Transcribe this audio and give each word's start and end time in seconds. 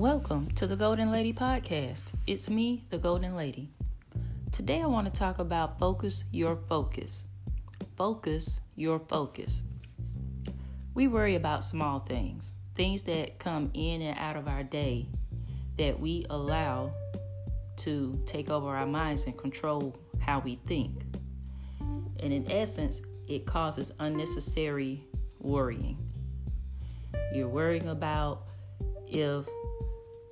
Welcome 0.00 0.50
to 0.52 0.66
the 0.66 0.78
Goalden 0.78 1.12
Lady 1.12 1.34
Podcast. 1.34 2.04
It's 2.26 2.48
me, 2.48 2.86
the 2.88 2.98
Goalden 2.98 3.36
Lady. 3.36 3.68
Today 4.50 4.80
I 4.80 4.86
want 4.86 5.12
to 5.12 5.12
talk 5.12 5.38
about 5.38 5.78
focus 5.78 6.24
your 6.32 6.56
focus. 6.56 7.24
Focus 7.98 8.60
your 8.74 8.98
focus. 8.98 9.62
We 10.94 11.06
worry 11.06 11.34
about 11.34 11.64
small 11.64 11.98
things, 11.98 12.54
things 12.74 13.02
that 13.02 13.38
come 13.38 13.70
in 13.74 14.00
and 14.00 14.18
out 14.18 14.36
of 14.36 14.48
our 14.48 14.62
day 14.62 15.06
that 15.76 16.00
we 16.00 16.24
allow 16.30 16.94
to 17.80 18.22
take 18.24 18.48
over 18.48 18.74
our 18.74 18.86
minds 18.86 19.26
and 19.26 19.36
control 19.36 19.94
how 20.18 20.38
we 20.40 20.58
think. 20.66 21.02
And 21.78 22.32
in 22.32 22.50
essence, 22.50 23.02
it 23.28 23.44
causes 23.44 23.92
unnecessary 23.98 25.04
worrying. 25.40 25.98
You're 27.34 27.48
worrying 27.48 27.88
about 27.88 28.44
if 29.06 29.44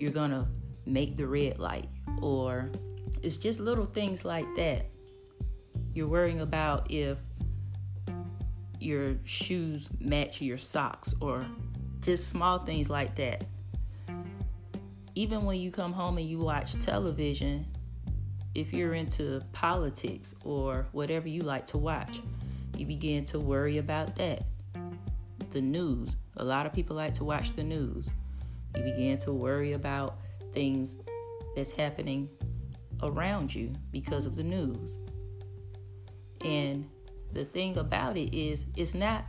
you're 0.00 0.10
gonna 0.10 0.48
make 0.86 1.16
the 1.16 1.26
red 1.26 1.58
light, 1.58 1.88
or 2.20 2.70
it's 3.22 3.36
just 3.36 3.60
little 3.60 3.84
things 3.84 4.24
like 4.24 4.46
that. 4.56 4.86
You're 5.92 6.08
worrying 6.08 6.40
about 6.40 6.90
if 6.90 7.18
your 8.80 9.16
shoes 9.24 9.90
match 10.00 10.40
your 10.40 10.56
socks, 10.56 11.14
or 11.20 11.44
just 12.00 12.28
small 12.28 12.60
things 12.60 12.88
like 12.88 13.14
that. 13.16 13.44
Even 15.14 15.44
when 15.44 15.60
you 15.60 15.70
come 15.70 15.92
home 15.92 16.16
and 16.16 16.26
you 16.26 16.38
watch 16.38 16.74
television, 16.82 17.66
if 18.54 18.72
you're 18.72 18.94
into 18.94 19.42
politics 19.52 20.34
or 20.44 20.86
whatever 20.92 21.28
you 21.28 21.42
like 21.42 21.66
to 21.66 21.78
watch, 21.78 22.22
you 22.76 22.86
begin 22.86 23.26
to 23.26 23.38
worry 23.38 23.76
about 23.76 24.16
that. 24.16 24.44
The 25.50 25.60
news. 25.60 26.16
A 26.36 26.44
lot 26.44 26.64
of 26.64 26.72
people 26.72 26.96
like 26.96 27.12
to 27.14 27.24
watch 27.24 27.54
the 27.54 27.64
news. 27.64 28.08
You 28.76 28.82
begin 28.82 29.18
to 29.18 29.32
worry 29.32 29.72
about 29.72 30.18
things 30.52 30.96
that's 31.56 31.70
happening 31.70 32.28
around 33.02 33.54
you 33.54 33.72
because 33.90 34.26
of 34.26 34.36
the 34.36 34.42
news. 34.42 34.96
And 36.44 36.88
the 37.32 37.44
thing 37.44 37.76
about 37.78 38.16
it 38.16 38.36
is, 38.36 38.66
it's 38.76 38.94
not 38.94 39.24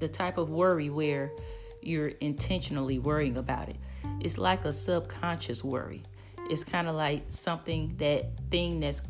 the 0.00 0.08
type 0.08 0.38
of 0.38 0.50
worry 0.50 0.90
where 0.90 1.30
you're 1.82 2.08
intentionally 2.08 2.98
worrying 2.98 3.36
about 3.36 3.68
it. 3.68 3.76
It's 4.20 4.38
like 4.38 4.64
a 4.64 4.72
subconscious 4.72 5.62
worry. 5.62 6.02
It's 6.50 6.64
kind 6.64 6.88
of 6.88 6.94
like 6.94 7.24
something 7.28 7.94
that 7.98 8.34
thing 8.50 8.80
that's 8.80 9.02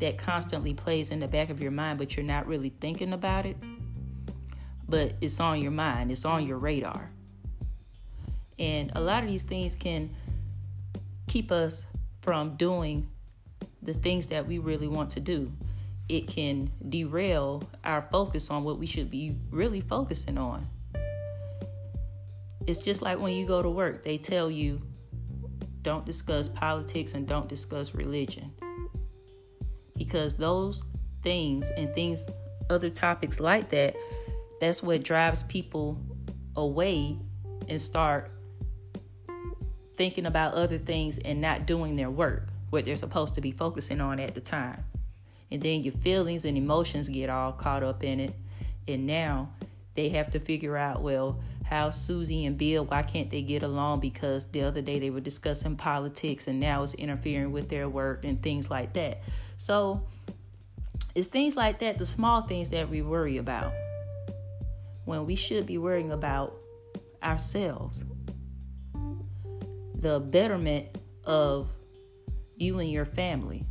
that 0.00 0.18
constantly 0.18 0.74
plays 0.74 1.12
in 1.12 1.20
the 1.20 1.28
back 1.28 1.50
of 1.50 1.62
your 1.62 1.70
mind, 1.70 1.98
but 1.98 2.16
you're 2.16 2.26
not 2.26 2.46
really 2.48 2.70
thinking 2.80 3.12
about 3.12 3.46
it. 3.46 3.56
But 4.88 5.14
it's 5.20 5.38
on 5.38 5.62
your 5.62 5.70
mind, 5.70 6.10
it's 6.10 6.24
on 6.24 6.46
your 6.46 6.58
radar. 6.58 7.10
And 8.58 8.92
a 8.94 9.00
lot 9.00 9.24
of 9.24 9.28
these 9.28 9.42
things 9.42 9.74
can 9.74 10.14
keep 11.26 11.50
us 11.50 11.86
from 12.22 12.56
doing 12.56 13.08
the 13.82 13.94
things 13.94 14.28
that 14.28 14.46
we 14.46 14.58
really 14.58 14.88
want 14.88 15.10
to 15.10 15.20
do. 15.20 15.52
It 16.08 16.26
can 16.28 16.70
derail 16.88 17.62
our 17.82 18.06
focus 18.10 18.50
on 18.50 18.64
what 18.64 18.78
we 18.78 18.86
should 18.86 19.10
be 19.10 19.36
really 19.50 19.80
focusing 19.80 20.38
on. 20.38 20.68
It's 22.66 22.80
just 22.80 23.02
like 23.02 23.18
when 23.18 23.34
you 23.34 23.46
go 23.46 23.62
to 23.62 23.68
work, 23.68 24.04
they 24.04 24.16
tell 24.18 24.50
you 24.50 24.80
don't 25.82 26.06
discuss 26.06 26.48
politics 26.48 27.12
and 27.12 27.26
don't 27.26 27.48
discuss 27.48 27.94
religion. 27.94 28.52
Because 29.96 30.36
those 30.36 30.82
things 31.22 31.70
and 31.76 31.94
things, 31.94 32.24
other 32.70 32.90
topics 32.90 33.38
like 33.38 33.68
that, 33.70 33.94
that's 34.60 34.82
what 34.82 35.02
drives 35.02 35.42
people 35.42 36.00
away 36.56 37.18
and 37.68 37.80
start 37.80 38.30
thinking 39.96 40.26
about 40.26 40.54
other 40.54 40.78
things 40.78 41.18
and 41.18 41.40
not 41.40 41.66
doing 41.66 41.96
their 41.96 42.10
work, 42.10 42.48
what 42.70 42.84
they're 42.84 42.96
supposed 42.96 43.34
to 43.34 43.40
be 43.40 43.52
focusing 43.52 44.00
on 44.00 44.20
at 44.20 44.34
the 44.34 44.40
time. 44.40 44.84
And 45.50 45.62
then 45.62 45.82
your 45.82 45.92
feelings 45.92 46.44
and 46.44 46.56
emotions 46.56 47.08
get 47.08 47.30
all 47.30 47.52
caught 47.52 47.82
up 47.82 48.02
in 48.02 48.20
it. 48.20 48.34
And 48.88 49.06
now 49.06 49.50
they 49.94 50.08
have 50.10 50.30
to 50.32 50.40
figure 50.40 50.76
out, 50.76 51.02
well, 51.02 51.40
how 51.64 51.90
Susie 51.90 52.44
and 52.44 52.58
Bill, 52.58 52.84
why 52.84 53.02
can't 53.02 53.30
they 53.30 53.42
get 53.42 53.62
along? 53.62 54.00
Because 54.00 54.46
the 54.46 54.62
other 54.62 54.82
day 54.82 54.98
they 54.98 55.10
were 55.10 55.20
discussing 55.20 55.76
politics 55.76 56.46
and 56.46 56.60
now 56.60 56.82
it's 56.82 56.94
interfering 56.94 57.52
with 57.52 57.68
their 57.68 57.88
work 57.88 58.24
and 58.24 58.42
things 58.42 58.70
like 58.70 58.92
that. 58.94 59.22
So 59.56 60.06
it's 61.14 61.28
things 61.28 61.56
like 61.56 61.78
that, 61.78 61.98
the 61.98 62.04
small 62.04 62.42
things 62.42 62.70
that 62.70 62.90
we 62.90 63.00
worry 63.00 63.38
about 63.38 63.72
when 65.04 65.26
we 65.26 65.36
should 65.36 65.66
be 65.66 65.78
worrying 65.78 66.12
about 66.12 66.56
ourselves 67.22 68.02
the 70.04 70.20
betterment 70.20 70.86
of 71.24 71.70
you 72.56 72.78
and 72.78 72.90
your 72.90 73.06
family. 73.06 73.64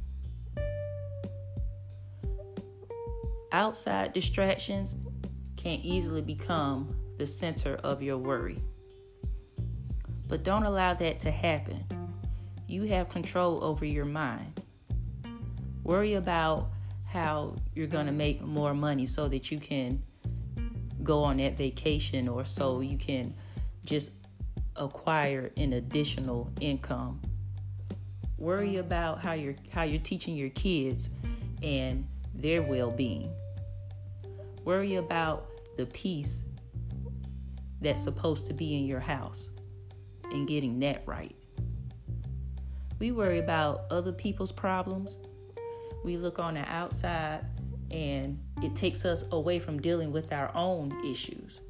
Outside 3.52 4.14
distractions 4.14 4.96
can 5.58 5.80
easily 5.82 6.24
become 6.24 6.96
the 7.20 7.28
center 7.28 7.76
of 7.84 8.02
your 8.02 8.18
worry. 8.18 8.60
But 10.28 10.42
don't 10.42 10.64
allow 10.64 10.96
that 10.96 11.20
to 11.20 11.30
happen. 11.30 11.86
You 12.66 12.82
have 12.86 13.10
control 13.10 13.64
over 13.64 13.86
your 13.86 14.06
mind. 14.06 14.60
Worry 15.84 16.16
about 16.16 16.72
how 17.06 17.54
you're 17.76 17.86
going 17.86 18.08
to 18.08 18.12
make 18.12 18.42
more 18.42 18.74
money 18.74 19.06
so 19.06 19.28
that 19.28 19.52
you 19.52 19.60
can 19.60 20.02
go 21.04 21.24
on 21.24 21.38
that 21.38 21.56
vacation 21.56 22.28
or 22.28 22.44
so 22.44 22.82
you 22.82 22.98
can 22.98 23.36
just 23.86 24.10
acquire 24.75 25.51
an 25.57 25.73
additional 25.73 26.51
income. 26.59 27.22
Worry 28.38 28.78
about 28.78 29.22
how 29.22 29.34
you're 29.34 29.56
how 29.72 29.84
you're 29.84 30.01
teaching 30.01 30.35
your 30.35 30.50
kids 30.50 31.09
and 31.61 32.07
their 32.34 32.61
well-being. 32.61 33.31
Worry 34.66 34.95
about 34.95 35.50
the 35.78 35.85
peace 35.88 36.44
that's 37.81 38.03
supposed 38.03 38.47
to 38.47 38.53
be 38.53 38.75
in 38.75 38.85
your 38.85 39.00
house 39.00 39.50
and 40.31 40.47
getting 40.47 40.79
that 40.79 41.03
right. 41.05 41.35
We 43.00 43.11
worry 43.11 43.40
about 43.40 43.85
other 43.91 44.11
people's 44.11 44.51
problems. 44.51 45.17
We 46.03 46.17
look 46.17 46.40
on 46.40 46.53
the 46.55 46.61
outside 46.61 47.45
and 47.91 48.40
it 48.61 48.75
takes 48.75 49.05
us 49.05 49.25
away 49.31 49.59
from 49.59 49.81
dealing 49.81 50.11
with 50.11 50.31
our 50.34 50.51
own 50.55 51.05
issues. 51.05 51.61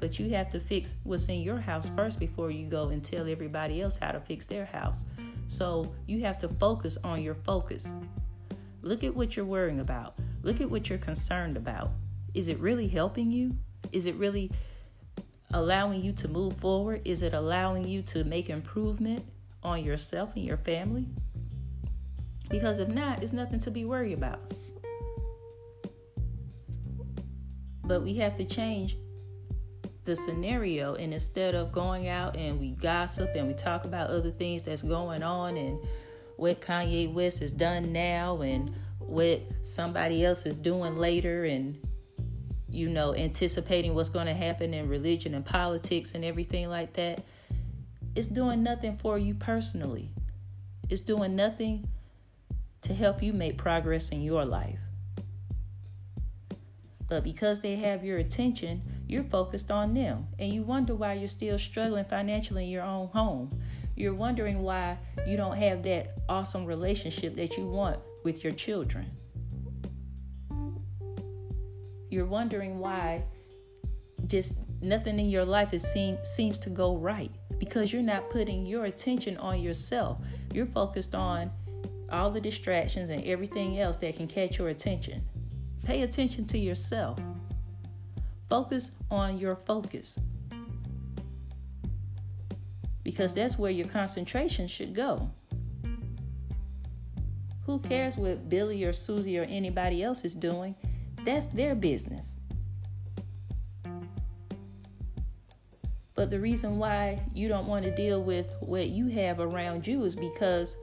But 0.00 0.18
you 0.18 0.30
have 0.30 0.48
to 0.50 0.60
fix 0.60 0.96
what's 1.04 1.28
in 1.28 1.42
your 1.42 1.58
house 1.58 1.90
first 1.94 2.18
before 2.18 2.50
you 2.50 2.66
go 2.66 2.88
and 2.88 3.04
tell 3.04 3.28
everybody 3.28 3.82
else 3.82 3.98
how 3.98 4.12
to 4.12 4.20
fix 4.20 4.46
their 4.46 4.64
house. 4.64 5.04
So 5.46 5.92
you 6.06 6.22
have 6.22 6.38
to 6.38 6.48
focus 6.48 6.96
on 7.04 7.22
your 7.22 7.34
focus. 7.34 7.92
Look 8.80 9.04
at 9.04 9.14
what 9.14 9.36
you're 9.36 9.44
worrying 9.44 9.80
about. 9.80 10.14
Look 10.42 10.62
at 10.62 10.70
what 10.70 10.88
you're 10.88 10.98
concerned 10.98 11.58
about. 11.58 11.90
Is 12.32 12.48
it 12.48 12.58
really 12.58 12.88
helping 12.88 13.30
you? 13.30 13.56
Is 13.92 14.06
it 14.06 14.14
really 14.14 14.50
allowing 15.52 16.02
you 16.02 16.12
to 16.12 16.28
move 16.28 16.56
forward? 16.56 17.02
Is 17.04 17.22
it 17.22 17.34
allowing 17.34 17.86
you 17.86 18.00
to 18.02 18.24
make 18.24 18.48
improvement 18.48 19.24
on 19.62 19.84
yourself 19.84 20.34
and 20.34 20.44
your 20.44 20.56
family? 20.56 21.08
Because 22.48 22.78
if 22.78 22.88
not, 22.88 23.22
it's 23.22 23.34
nothing 23.34 23.58
to 23.60 23.70
be 23.70 23.84
worried 23.84 24.14
about. 24.14 24.54
But 27.84 28.02
we 28.02 28.14
have 28.14 28.38
to 28.38 28.44
change 28.44 28.96
the 30.04 30.16
scenario 30.16 30.94
and 30.94 31.12
instead 31.12 31.54
of 31.54 31.72
going 31.72 32.08
out 32.08 32.36
and 32.36 32.58
we 32.58 32.70
gossip 32.70 33.30
and 33.34 33.46
we 33.46 33.54
talk 33.54 33.84
about 33.84 34.10
other 34.10 34.30
things 34.30 34.62
that's 34.62 34.82
going 34.82 35.22
on 35.22 35.56
and 35.56 35.78
what 36.36 36.60
Kanye 36.60 37.12
West 37.12 37.40
has 37.40 37.52
done 37.52 37.92
now 37.92 38.40
and 38.40 38.74
what 38.98 39.42
somebody 39.62 40.24
else 40.24 40.46
is 40.46 40.56
doing 40.56 40.96
later 40.96 41.44
and 41.44 41.78
you 42.68 42.88
know 42.88 43.14
anticipating 43.14 43.94
what's 43.94 44.08
going 44.08 44.26
to 44.26 44.34
happen 44.34 44.72
in 44.72 44.88
religion 44.88 45.34
and 45.34 45.44
politics 45.44 46.14
and 46.14 46.24
everything 46.24 46.68
like 46.68 46.92
that 46.94 47.22
it's 48.14 48.26
doing 48.26 48.62
nothing 48.62 48.96
for 48.96 49.18
you 49.18 49.34
personally. 49.34 50.10
It's 50.88 51.00
doing 51.00 51.36
nothing 51.36 51.88
to 52.82 52.94
help 52.94 53.22
you 53.22 53.32
make 53.32 53.56
progress 53.56 54.10
in 54.10 54.22
your 54.22 54.44
life 54.44 54.80
but 57.10 57.22
because 57.22 57.60
they 57.60 57.76
have 57.76 58.02
your 58.02 58.18
attention 58.18 58.80
you're 59.10 59.24
focused 59.24 59.72
on 59.72 59.92
them 59.92 60.28
and 60.38 60.52
you 60.52 60.62
wonder 60.62 60.94
why 60.94 61.14
you're 61.14 61.26
still 61.26 61.58
struggling 61.58 62.04
financially 62.04 62.62
in 62.62 62.70
your 62.70 62.84
own 62.84 63.08
home. 63.08 63.60
You're 63.96 64.14
wondering 64.14 64.62
why 64.62 64.98
you 65.26 65.36
don't 65.36 65.56
have 65.56 65.82
that 65.82 66.20
awesome 66.28 66.64
relationship 66.64 67.34
that 67.34 67.56
you 67.56 67.66
want 67.66 67.98
with 68.22 68.44
your 68.44 68.52
children. 68.52 69.10
You're 72.08 72.24
wondering 72.24 72.78
why 72.78 73.24
just 74.28 74.54
nothing 74.80 75.18
in 75.18 75.28
your 75.28 75.44
life 75.44 75.74
is 75.74 75.82
seem, 75.82 76.16
seems 76.22 76.56
to 76.60 76.70
go 76.70 76.96
right 76.96 77.32
because 77.58 77.92
you're 77.92 78.02
not 78.02 78.30
putting 78.30 78.64
your 78.64 78.84
attention 78.84 79.36
on 79.38 79.60
yourself. 79.60 80.18
You're 80.54 80.66
focused 80.66 81.16
on 81.16 81.50
all 82.12 82.30
the 82.30 82.40
distractions 82.40 83.10
and 83.10 83.24
everything 83.24 83.80
else 83.80 83.96
that 83.96 84.16
can 84.16 84.28
catch 84.28 84.58
your 84.58 84.68
attention. 84.68 85.24
Pay 85.84 86.02
attention 86.02 86.46
to 86.46 86.58
yourself. 86.58 87.18
Focus 88.48 88.90
on 89.10 89.38
your 89.38 89.56
focus. 89.56 90.18
because 93.10 93.34
that's 93.34 93.58
where 93.58 93.70
your 93.70 93.86
concentration 93.88 94.68
should 94.68 94.94
go. 94.94 95.30
Who 97.66 97.78
cares 97.80 98.16
what 98.16 98.48
Billy 98.48 98.84
or 98.84 98.92
Susie 98.92 99.38
or 99.38 99.42
anybody 99.44 100.02
else 100.02 100.24
is 100.24 100.34
doing? 100.34 100.74
That's 101.24 101.46
their 101.46 101.74
business. 101.74 102.36
But 106.14 106.30
the 106.30 106.38
reason 106.38 106.78
why 106.78 107.20
you 107.32 107.48
don't 107.48 107.66
want 107.66 107.84
to 107.84 107.94
deal 107.94 108.22
with 108.22 108.52
what 108.60 108.88
you 108.88 109.08
have 109.08 109.40
around 109.40 109.86
you 109.86 110.04
is 110.04 110.14
because 110.14 110.76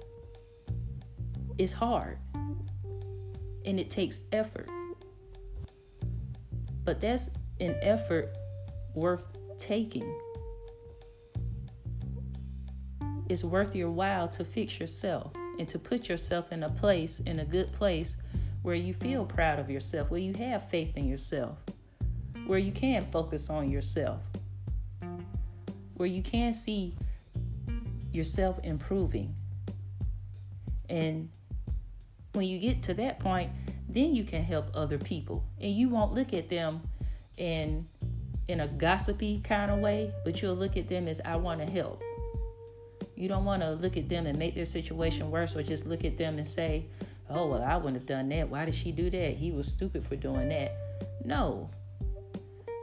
it's 1.58 1.74
hard 1.74 2.18
and 2.34 3.80
it 3.80 3.90
takes 3.90 4.22
effort. 4.32 4.70
But 6.88 7.02
that's 7.02 7.30
an 7.60 7.76
effort 7.82 8.34
worth 8.94 9.26
taking. 9.58 10.10
It's 13.28 13.44
worth 13.44 13.76
your 13.76 13.92
while 13.92 14.30
to 14.30 14.46
fix 14.46 14.80
yourself 14.80 15.34
and 15.60 15.68
to 15.68 15.80
put 15.80 16.08
yourself 16.08 16.54
in 16.54 16.64
a 16.64 16.70
place, 16.70 17.20
in 17.20 17.40
a 17.40 17.46
good 17.46 17.74
place, 17.74 18.16
where 18.62 18.74
you 18.74 18.94
feel 18.94 19.26
proud 19.26 19.60
of 19.60 19.70
yourself, 19.70 20.10
where 20.10 20.22
you 20.22 20.34
have 20.36 20.70
faith 20.70 20.96
in 20.96 21.10
yourself, 21.10 21.58
where 22.46 22.58
you 22.58 22.72
can 22.72 23.06
focus 23.12 23.50
on 23.50 23.70
yourself, 23.70 24.22
where 25.96 26.08
you 26.08 26.22
can 26.22 26.54
see 26.54 26.96
yourself 28.14 28.62
improving. 28.64 29.36
And 30.88 31.28
when 32.32 32.48
you 32.48 32.60
get 32.60 32.82
to 32.84 32.94
that 32.94 33.20
point, 33.20 33.52
then 33.98 34.14
you 34.14 34.24
can 34.24 34.44
help 34.44 34.68
other 34.76 34.98
people. 34.98 35.44
And 35.60 35.74
you 35.74 35.90
won't 35.90 36.14
look 36.14 36.34
at 36.34 36.50
them 36.50 36.82
in 37.36 37.88
in 38.48 38.62
a 38.62 38.68
gossipy 38.68 39.42
kind 39.44 39.70
of 39.70 39.80
way, 39.80 40.14
but 40.24 40.42
you'll 40.42 40.56
look 40.56 40.78
at 40.78 40.88
them 40.88 41.06
as 41.10 41.20
I 41.26 41.36
want 41.36 41.60
to 41.66 41.70
help. 41.70 42.02
You 43.16 43.28
don't 43.28 43.44
want 43.44 43.62
to 43.62 43.72
look 43.72 43.98
at 43.98 44.08
them 44.08 44.26
and 44.26 44.40
make 44.40 44.56
their 44.56 44.64
situation 44.64 45.32
worse 45.32 45.54
or 45.54 45.64
just 45.64 45.86
look 45.86 46.06
at 46.06 46.18
them 46.18 46.38
and 46.38 46.48
say, 46.48 46.86
"Oh, 47.30 47.48
well, 47.48 47.62
I 47.62 47.76
wouldn't 47.76 47.96
have 47.96 48.06
done 48.06 48.30
that. 48.30 48.50
Why 48.50 48.64
did 48.66 48.76
she 48.76 48.92
do 48.92 49.10
that? 49.10 49.36
He 49.36 49.52
was 49.52 49.68
stupid 49.68 50.06
for 50.06 50.16
doing 50.16 50.50
that." 50.50 50.78
No. 51.26 51.70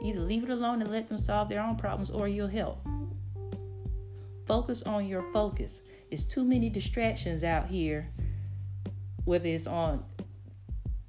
Either 0.03 0.19
leave 0.19 0.43
it 0.43 0.49
alone 0.49 0.81
and 0.81 0.91
let 0.91 1.07
them 1.07 1.17
solve 1.17 1.49
their 1.49 1.61
own 1.61 1.77
problems 1.77 2.11
or 2.11 2.27
you'll 2.27 2.47
help. 2.47 2.85
Focus 4.45 4.83
on 4.83 5.07
your 5.07 5.23
focus. 5.33 5.81
It's 6.11 6.25
too 6.25 6.43
many 6.43 6.69
distractions 6.69 7.43
out 7.43 7.67
here 7.67 8.11
whether 9.23 9.47
it's 9.47 9.65
on 9.65 10.03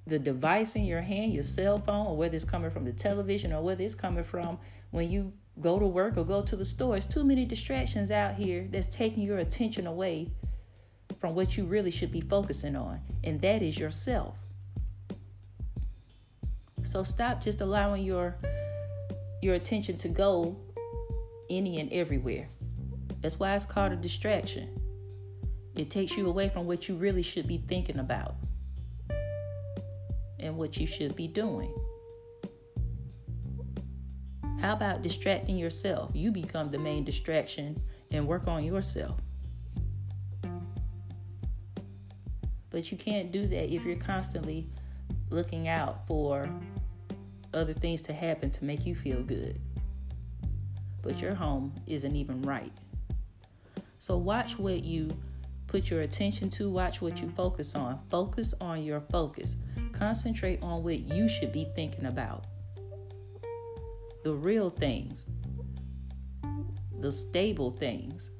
the 0.06 0.19
device 0.19 0.76
in 0.76 0.85
your 0.85 1.00
hand, 1.00 1.32
your 1.32 1.43
cell 1.43 1.79
phone, 1.79 2.06
or 2.06 2.17
whether 2.17 2.35
it's 2.35 2.44
coming 2.44 2.70
from 2.70 2.85
the 2.85 2.93
television, 2.93 3.53
or 3.53 3.62
whether 3.62 3.82
it's 3.82 3.94
coming 3.94 4.25
from 4.25 4.58
when 4.91 5.11
you 5.11 5.32
go 5.61 5.79
to 5.79 5.87
work 5.87 6.17
or 6.17 6.25
go 6.25 6.43
to 6.43 6.56
the 6.56 6.64
store. 6.64 6.97
It's 6.97 7.06
too 7.06 7.25
many 7.25 7.44
distractions 7.44 8.11
out 8.11 8.35
here 8.35 8.67
that's 8.70 8.87
taking 8.87 9.25
your 9.25 9.38
attention 9.38 9.87
away 9.87 10.31
from 11.19 11.35
what 11.35 11.56
you 11.56 11.64
really 11.64 11.91
should 11.91 12.12
be 12.12 12.20
focusing 12.20 12.76
on, 12.76 13.00
and 13.25 13.41
that 13.41 13.62
is 13.62 13.79
yourself. 13.79 14.37
So 16.85 17.03
stop 17.03 17.41
just 17.41 17.61
allowing 17.61 18.05
your 18.05 18.37
your 19.43 19.55
attention 19.55 19.97
to 19.99 20.08
go 20.08 20.56
any 21.50 21.81
and 21.81 21.93
everywhere. 21.93 22.49
That's 23.20 23.38
why 23.38 23.55
it's 23.55 23.67
called 23.67 23.93
a 23.93 23.97
distraction. 23.97 24.81
It 25.76 25.91
takes 25.91 26.17
you 26.17 26.29
away 26.29 26.49
from 26.49 26.67
what 26.67 26.88
you 26.88 26.94
really 26.94 27.23
should 27.23 27.47
be 27.47 27.58
thinking 27.58 27.99
about 27.99 28.37
and 30.46 30.56
what 30.56 30.78
you 30.78 30.87
should 30.87 31.14
be 31.14 31.28
doing. 31.28 31.75
How 34.60 34.72
about 34.72 35.02
distracting 35.02 35.58
yourself? 35.58 36.10
You 36.14 36.31
become 36.31 36.70
the 36.70 36.78
main 36.78 37.04
distraction 37.04 37.81
and 38.10 38.26
work 38.26 38.48
on 38.48 38.64
yourself. 38.64 39.20
But 42.70 42.90
you 42.90 42.96
can't 42.96 43.32
do 43.32 43.46
that 43.46 43.72
if 43.72 43.84
you're 43.84 43.96
constantly 43.96 44.69
looking 45.31 45.69
out 45.69 46.06
for 46.06 46.48
other 47.52 47.72
things 47.72 48.02
to 48.02 48.12
happen 48.12 48.50
to 48.50 48.64
make 48.64 48.87
you 48.87 48.94
feel 48.94 49.22
good. 49.22 49.60
But 51.02 51.20
your 51.20 51.34
home 51.34 51.75
isn't 51.87 52.16
even 52.16 52.43
right. 52.43 52.72
So 53.98 54.16
watch 54.16 54.58
what 54.58 54.84
you 54.84 55.08
put 55.76 55.90
your 55.90 56.00
attention 56.00 56.49
to, 56.49 56.70
watch 56.70 57.02
what 57.02 57.20
you 57.20 57.28
focus 57.28 57.75
on. 57.75 58.00
Focus 58.08 58.55
on 58.62 58.82
your 58.82 58.99
focus. 58.99 59.58
Concentrate 59.93 60.58
on 60.62 60.82
what 60.82 61.00
you 61.00 61.28
should 61.28 61.52
be 61.52 61.67
thinking 61.75 62.06
about. 62.06 62.46
The 64.25 64.32
real 64.32 64.70
things, 64.70 65.26
the 66.99 67.12
stable 67.12 67.73
things. 67.73 68.31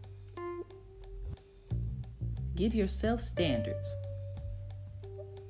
Give 2.55 2.75
yourself 2.75 3.21
standards 3.21 3.95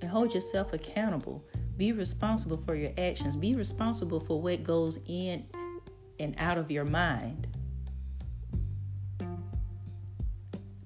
and 0.03 0.11
hold 0.11 0.35
yourself 0.35 0.73
accountable. 0.73 1.47
Be 1.77 1.93
responsible 1.93 2.57
for 2.57 2.75
your 2.75 2.91
actions. 2.99 3.37
Be 3.37 3.55
responsible 3.55 4.19
for 4.19 4.43
what 4.43 4.65
goes 4.65 4.99
in 5.07 5.47
and 6.19 6.35
out 6.39 6.59
of 6.59 6.69
your 6.69 6.85
mind. 6.85 7.47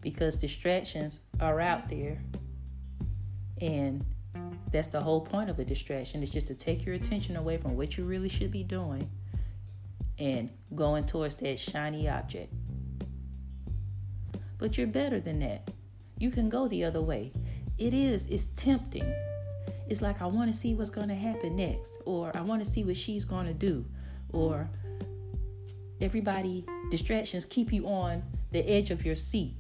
Because 0.01 0.37
distractions 0.37 1.21
are 1.41 1.61
out 1.61 1.89
there. 1.89 2.23
And 3.61 4.05
that's 4.73 4.89
the 4.89 5.01
whole 5.01 5.21
point 5.21 5.51
of 5.51 5.59
a 5.59 5.65
distraction 5.65 6.23
is 6.23 6.31
just 6.31 6.47
to 6.47 6.55
take 6.55 6.85
your 6.85 6.95
attention 6.95 7.37
away 7.37 7.57
from 7.57 7.77
what 7.77 7.99
you 7.99 8.05
really 8.05 8.29
should 8.29 8.51
be 8.51 8.63
doing 8.63 9.11
and 10.19 10.51
going 10.75 11.05
towards 11.05 11.35
that 11.37 11.59
shiny 11.59 12.09
object. 12.09 12.53
But 14.59 14.77
you're 14.77 14.87
better 14.87 15.21
than 15.21 15.41
that. 15.41 15.71
You 16.19 16.31
can 16.31 16.49
go 16.49 16.69
the 16.69 16.85
other 16.85 17.01
way. 17.01 17.33
It 17.79 17.95
is, 17.95 18.27
it's 18.27 18.47
tempting. 18.47 19.11
It's 19.89 20.03
like, 20.03 20.21
I 20.21 20.27
want 20.27 20.53
to 20.53 20.57
see 20.57 20.75
what's 20.75 20.91
going 20.91 21.09
to 21.09 21.15
happen 21.15 21.57
next, 21.57 21.97
or 22.05 22.31
I 22.37 22.43
want 22.43 22.63
to 22.63 22.69
see 22.69 22.85
what 22.85 22.97
she's 22.97 23.25
going 23.25 23.47
to 23.47 23.55
do, 23.55 23.85
or 24.33 24.69
everybody, 26.01 26.65
distractions 26.91 27.45
keep 27.45 27.73
you 27.73 27.87
on 27.87 28.23
the 28.53 28.61
edge 28.61 28.91
of 28.91 29.05
your 29.05 29.15
seat 29.15 29.55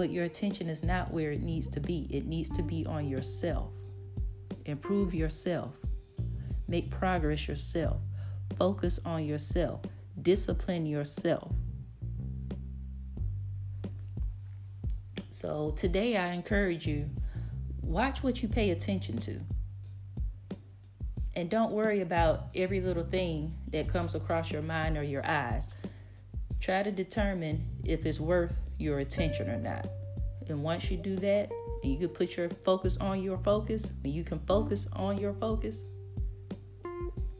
but 0.00 0.10
your 0.10 0.24
attention 0.24 0.70
is 0.70 0.82
not 0.82 1.12
where 1.12 1.30
it 1.30 1.42
needs 1.42 1.68
to 1.68 1.78
be. 1.78 2.06
It 2.08 2.24
needs 2.24 2.48
to 2.56 2.62
be 2.62 2.86
on 2.86 3.06
yourself. 3.06 3.68
Improve 4.64 5.12
yourself. 5.12 5.74
Make 6.66 6.90
progress 6.90 7.46
yourself. 7.46 8.00
Focus 8.56 8.98
on 9.04 9.26
yourself. 9.26 9.82
Discipline 10.22 10.86
yourself. 10.86 11.52
So 15.28 15.72
today 15.72 16.16
I 16.16 16.32
encourage 16.32 16.86
you 16.86 17.10
watch 17.82 18.22
what 18.22 18.42
you 18.42 18.48
pay 18.48 18.70
attention 18.70 19.18
to. 19.18 19.38
And 21.36 21.50
don't 21.50 21.72
worry 21.72 22.00
about 22.00 22.46
every 22.54 22.80
little 22.80 23.04
thing 23.04 23.54
that 23.68 23.86
comes 23.86 24.14
across 24.14 24.50
your 24.50 24.62
mind 24.62 24.96
or 24.96 25.02
your 25.02 25.26
eyes. 25.26 25.68
Try 26.60 26.82
to 26.82 26.92
determine 26.92 27.64
if 27.84 28.04
it's 28.06 28.20
worth 28.20 28.58
your 28.78 28.98
attention 28.98 29.48
or 29.48 29.58
not. 29.58 29.86
And 30.48 30.62
once 30.62 30.90
you 30.90 30.96
do 30.96 31.16
that, 31.16 31.50
and 31.82 31.92
you 31.92 31.98
can 31.98 32.08
put 32.08 32.36
your 32.36 32.48
focus 32.62 32.96
on 32.98 33.22
your 33.22 33.38
focus, 33.38 33.92
when 34.02 34.12
you 34.12 34.24
can 34.24 34.40
focus 34.40 34.86
on 34.92 35.18
your 35.18 35.32
focus, 35.34 35.84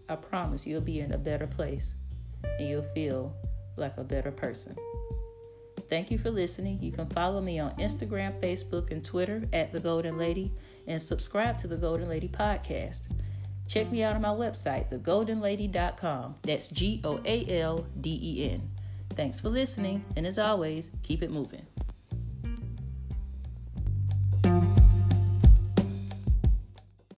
I 0.08 0.16
promise 0.16 0.66
you'll 0.66 0.80
be 0.80 1.00
in 1.00 1.12
a 1.12 1.18
better 1.18 1.46
place 1.46 1.94
and 2.58 2.68
you'll 2.68 2.82
feel 2.82 3.34
like 3.76 3.96
a 3.96 4.04
better 4.04 4.30
person. 4.30 4.76
Thank 5.88 6.10
you 6.10 6.18
for 6.18 6.30
listening. 6.30 6.80
You 6.80 6.92
can 6.92 7.08
follow 7.08 7.40
me 7.40 7.58
on 7.58 7.72
Instagram, 7.76 8.40
Facebook, 8.40 8.90
and 8.90 9.04
Twitter 9.04 9.48
at 9.52 9.72
The 9.72 9.80
Goalden 9.80 10.16
Lady 10.16 10.52
and 10.86 11.02
subscribe 11.02 11.58
to 11.58 11.66
The 11.66 11.76
Goalden 11.76 12.08
Lady 12.08 12.28
Podcast. 12.28 13.08
Check 13.68 13.90
me 13.92 14.02
out 14.02 14.14
on 14.16 14.22
my 14.22 14.28
website, 14.28 14.90
thegoaldenlady.com. 14.90 16.36
That's 16.42 16.68
G 16.68 17.00
O 17.04 17.20
A 17.24 17.60
L 17.60 17.86
D 18.00 18.18
E 18.20 18.50
N. 18.50 18.70
Thanks 19.14 19.40
for 19.40 19.49
listening, 19.49 20.05
and 20.17 20.26
as 20.26 20.38
always, 20.38 20.90
keep 21.02 21.23
it 21.23 21.31
moving. 21.31 21.67